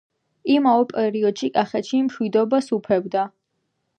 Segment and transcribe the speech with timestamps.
[0.53, 3.29] იმავე პერიოდᲨი კახეთში მᲨვიდობა სუფევდა.